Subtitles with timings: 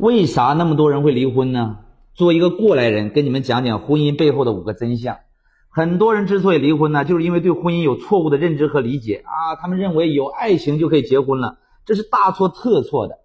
[0.00, 1.76] 为啥那么多人会离婚呢？
[2.14, 5.18] 作为一个过来人，跟你们讲讲婚姻背后的五个真相。
[5.68, 13.18] 很多人之所以离婚呢，就是因为对婚姻有错误的认知和理解啊，他们认为有爱情就可以结婚了，这是大错特错的。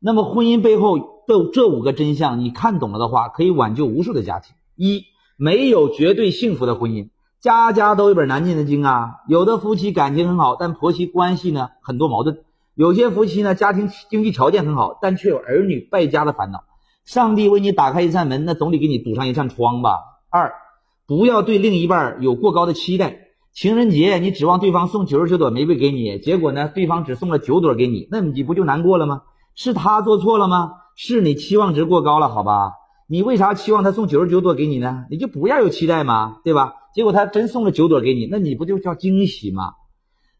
[0.00, 4.56] 那么婚姻背后的这五个真相，你看懂了的话，可以挽救无数的家庭。
[4.74, 5.04] 一，
[5.36, 7.10] 没有绝对幸福的婚姻，
[7.40, 9.18] 家家都有本难念的经啊。
[9.28, 12.38] 有的夫妻感情很好，但婆媳关系呢很多矛盾；
[12.78, 16.62] 有些夫妻呢家庭经济条件很好，但却有儿女败家的烦恼。
[17.04, 19.98] 上帝为你打开一扇门，那总得给你堵上一扇窗吧。
[20.30, 20.52] 二，
[21.04, 23.16] 不要对另一半有过高的期待。
[23.52, 29.22] 情人节你指望对方送九十九朵玫瑰给你，结果呢对方只送了九朵给你，那你不就难过了吗？
[29.56, 30.70] 是他做错了吗？
[30.94, 32.74] 是你期望值过高了，好吧？
[33.08, 35.04] 你为啥期望他送九十九朵给你呢？
[35.10, 36.74] 你就不要有期待嘛，对吧？
[36.94, 39.72] 结果他真送了九朵给你，那你不就叫惊喜吗？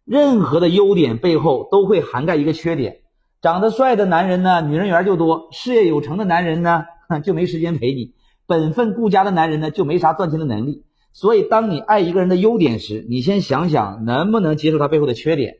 [0.08, 3.00] 任何的优点背后都会涵盖一个缺点。
[3.42, 6.84] 长得帅的男人呢，女人缘就多；事业有成的男人呢，
[7.22, 8.14] 就没时间陪你；
[8.46, 10.84] 本分顾家的男人呢，就没啥赚钱的能力。
[11.12, 15.58] 所以，当你爱一个人的优点时，你先想想能不能接受他背后的缺点。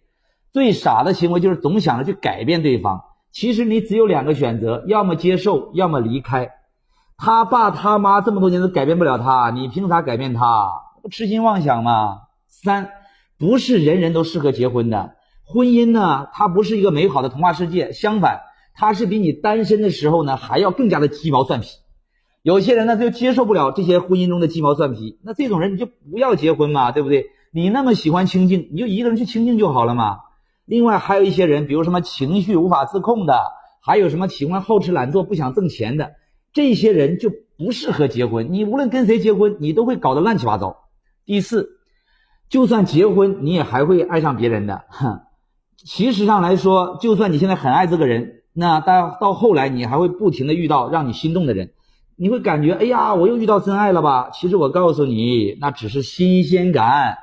[0.51, 3.03] 最傻的行为就是总想着去改变对方。
[3.31, 6.53] 其实你只有两个选择，要么接受，要么离开。
[7.19, 10.71] 他爸他妈这么多年都改变不了他，你凭啥改变他？
[11.03, 12.23] 不痴心妄想吗？
[12.47, 12.91] 三，
[13.39, 15.15] 不是人人都适合结婚的。
[15.45, 18.41] 婚姻呢，它不是一个美好的童话世界，相反，
[18.75, 21.69] 它是比你单身的时候呢还要更加的鸡毛蒜皮。
[22.43, 27.27] 有些人呢他就接受不了这些婚姻中的鸡毛蒜皮，那这种人你就不要结婚嘛，对不对？
[27.53, 30.19] 你那么喜欢清静，你就一个人去清静就好了嘛。
[30.67, 33.41] 另外还有一些人，比如什么情绪无法自控的，
[33.81, 36.11] 还有什么喜欢好吃懒做、不想挣钱的，
[36.53, 38.53] 这些人就不适合结婚。
[38.53, 40.77] 你无论跟谁结婚，你都会搞得乱七八糟。
[41.25, 41.78] 第四，
[42.49, 44.85] 就算结婚，你也还会爱上别人的。
[44.89, 45.21] 哼，
[45.77, 51.73] 其实上来说，就算你现在很爱这个人，那到到后来，你还会不停的遇到让你心动的人，
[52.17, 54.31] 你会感觉，哎呀，我又遇到真爱了吧？
[54.33, 57.19] 其实我告诉你，那只是新鲜感。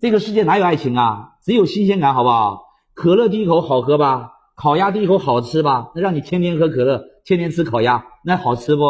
[0.00, 1.30] 这个世界哪有爱情啊？
[1.44, 2.62] 只有新鲜感，好不好？
[2.94, 5.92] 可乐第一口好喝吧，烤鸭第一口好吃吧？
[5.94, 8.82] 那让你天天喝可乐，天天吃烤鸭，那好吃不？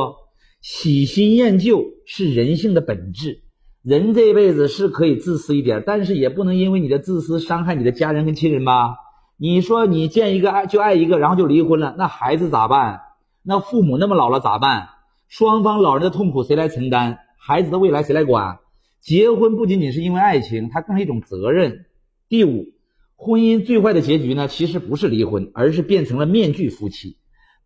[0.60, 3.42] 喜新厌旧是人性的本质。
[3.84, 8.97] 人这辈子是可以自私一点，但是也不能因为你的自私伤害你的家人跟亲人吧？
[9.37, 13.03] 你说你见一个爱就爱一个，然后就离婚了，那孩子咋办？
[13.43, 14.89] 那父母那么老了咋办？
[15.28, 17.19] 双方老人的痛苦谁来承担？
[17.39, 18.59] 孩子的未来谁来管？
[19.03, 21.84] 结婚不仅仅是因为爱情，它更是一种责任。
[22.28, 22.72] 第五。
[23.16, 27.16] 婚姻最坏的结局呢，其实不是离婚，而是变成了面具夫妻，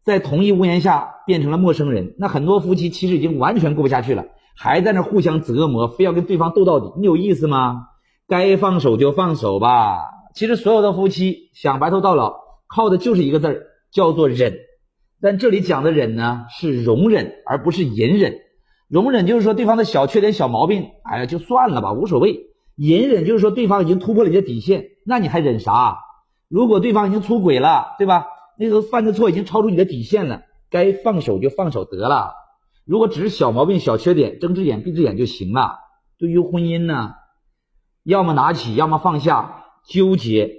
[0.09, 2.15] 在同一屋檐下变成了陌生人。
[2.19, 4.25] 那很多夫妻其实已经完全过不下去了，
[4.57, 7.89] 还在那互相折磨，非要跟对方斗到底，你有意思吗？
[8.27, 9.99] 该放手就放手吧。
[10.35, 12.37] 其实所有的夫妻想白头到老，
[12.75, 14.55] 靠的就是一个字儿，叫做忍。
[15.21, 18.35] 但这里讲的忍呢，是容忍，而不是隐忍。
[18.89, 22.47] 容忍就是说对方的小缺点、小毛病，哎呀，就算了吧，无所谓。
[22.77, 24.85] 隐忍就是说对方已经突破了你的底线。
[25.05, 25.99] 那你还忍啥？
[26.49, 28.25] 如果对方已经出轨了，对吧？
[28.59, 32.35] 那时候犯的错已经超出你的底线了，该放手就放手得了。
[32.85, 35.79] 如果只是小毛病、小缺点，睁只眼闭只眼就行了。
[36.19, 37.15] 对于婚姻呢，
[38.03, 40.51] 要么拿起，要么放下，纠结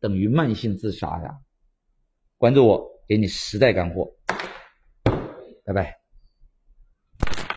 [0.00, 1.36] 等于慢性自杀呀。
[2.36, 4.10] 关注我，给你实在干货。
[5.64, 6.05] 拜拜。